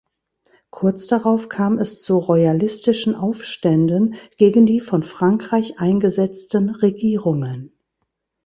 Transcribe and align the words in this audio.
Kurz 0.71 1.05
darauf 1.05 1.47
kam 1.47 1.77
es 1.77 2.01
zu 2.01 2.17
royalistischen 2.17 3.13
Aufständen 3.13 4.15
gegen 4.39 4.65
die 4.65 4.79
von 4.79 5.03
Frankreich 5.03 5.79
eingesetzten 5.79 6.71
Regierungen. 6.71 7.77